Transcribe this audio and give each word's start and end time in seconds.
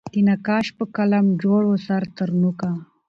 د 0.13 0.15
نقاش 0.29 0.67
په 0.77 0.83
قلم 0.95 1.25
جوړ 1.43 1.61
وو 1.67 1.77
سر 1.87 2.01
ترنوکه 2.17 2.71